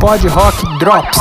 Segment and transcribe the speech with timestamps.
[0.00, 1.18] Pod Rock Drops.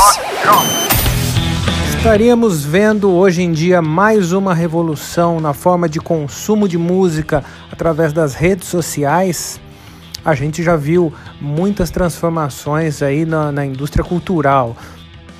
[1.97, 8.11] Estaríamos vendo hoje em dia mais uma revolução na forma de consumo de música através
[8.11, 9.59] das redes sociais.
[10.23, 14.75] A gente já viu muitas transformações aí na, na indústria cultural.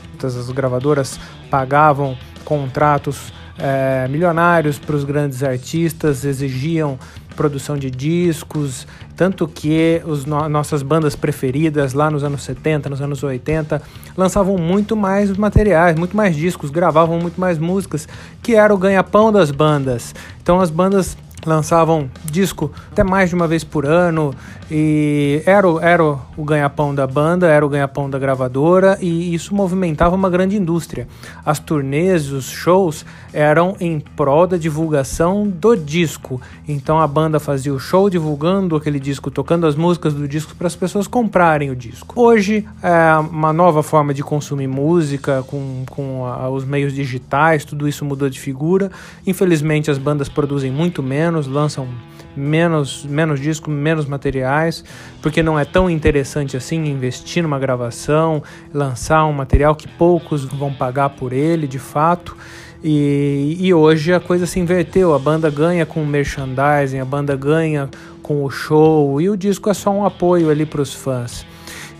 [0.10, 7.00] Muitas as gravadoras pagavam contratos é, milionários para os grandes artistas, exigiam
[7.36, 13.02] produção de discos, tanto que os no nossas bandas preferidas lá nos anos 70, nos
[13.02, 13.82] anos 80,
[14.16, 18.08] lançavam muito mais materiais, muito mais discos, gravavam muito mais músicas,
[18.42, 20.16] que era o ganha-pão das bandas.
[20.42, 24.34] Então as bandas lançavam disco até mais de uma vez por ano
[24.70, 30.16] e era, era o ganha-pão da banda, era o ganha-pão da gravadora e isso movimentava
[30.16, 31.08] uma grande indústria.
[31.46, 36.42] As turnês, os shows eram em prol da divulgação do disco.
[36.68, 40.68] Então a banda fazia o show divulgando aquele disco, tocando as músicas do disco para
[40.68, 42.20] as pessoas comprarem o disco.
[42.20, 47.88] Hoje é uma nova forma de consumir música com, com a, os meios digitais, tudo
[47.88, 48.92] isso mudou de figura.
[49.28, 51.88] Infelizmente as bandas produzem muito menos, lançam
[52.36, 54.84] menos, menos disco, menos materiais,
[55.22, 60.74] porque não é tão interessante assim investir numa gravação, lançar um material que poucos vão
[60.74, 62.36] pagar por ele de fato.
[62.84, 67.36] E, e hoje a coisa se inverteu, a banda ganha com o merchandising, a banda
[67.36, 67.90] ganha
[68.22, 71.46] com o show e o disco é só um apoio ali para os fãs.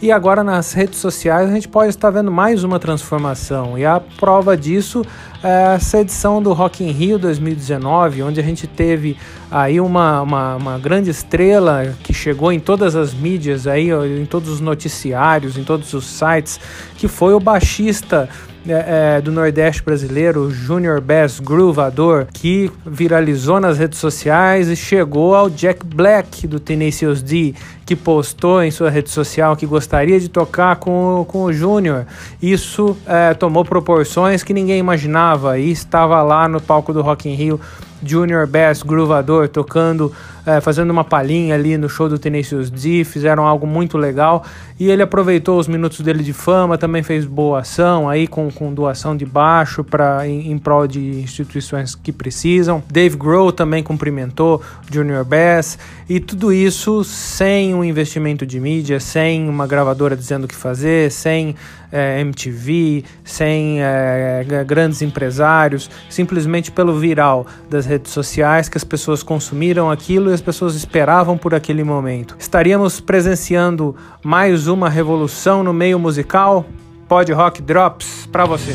[0.06, 3.76] E agora nas redes sociais a gente pode estar vendo mais uma transformação.
[3.76, 5.04] E a prova disso
[5.44, 9.18] é essa edição do Rock in Rio 2019, onde a gente teve
[9.50, 14.48] aí uma, uma, uma grande estrela que chegou em todas as mídias, aí, em todos
[14.48, 16.60] os noticiários, em todos os sites,
[16.98, 18.30] que foi o baixista
[18.68, 25.36] é, é, do Nordeste brasileiro, Junior Bass Groovador, que viralizou nas redes sociais e chegou
[25.36, 27.54] ao Jack Black do Tenacious D,
[27.86, 32.06] que postou em sua rede social que gostaria de tocar com, com o Júnior.
[32.42, 37.36] Isso é, tomou proporções que ninguém imaginava e estava lá no palco do Rock in
[37.36, 37.60] Rio
[38.06, 40.12] Junior Bass Groovador tocando,
[40.46, 44.46] é, fazendo uma palhinha ali no show do Tenacious D, fizeram algo muito legal
[44.80, 48.74] e ele aproveitou os minutos dele de fama, também fez boa ação aí com, com
[48.74, 52.84] doação de baixo para em, em prol de instituições que precisam.
[52.92, 55.80] Dave Grohl também cumprimentou Junior Bass
[56.10, 61.12] e tudo isso sem um investimento de mídia, sem uma gravadora dizendo o que fazer,
[61.12, 61.56] sem
[61.92, 69.24] é, MTV, sem é, grandes empresários, simplesmente pelo viral das redes sociais que as pessoas
[69.24, 72.36] consumiram aquilo e as pessoas esperavam por aquele momento.
[72.38, 76.66] Estaríamos presenciando mais uma revolução no meio musical?
[77.08, 78.74] Pod Rock Drops para você.